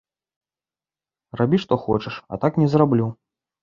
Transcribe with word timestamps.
Рабі 1.43 1.57
што 1.67 1.73
хочаш, 1.85 2.13
а 2.33 2.43
так 2.45 2.53
не 2.65 2.75
зраблю. 2.77 3.07